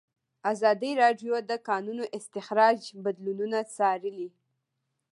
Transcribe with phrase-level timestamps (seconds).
[0.51, 4.27] ازادي راډیو د د کانونو استخراج بدلونونه څارلي.